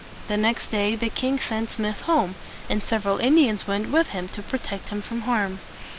[0.29, 2.33] The next day the king sent Smith home;
[2.67, 5.59] and several Indians went with him to protect him from harm.